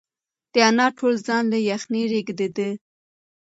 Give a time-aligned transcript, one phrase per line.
[0.53, 2.69] د انا ټول ځان له یخنۍ رېږدېده.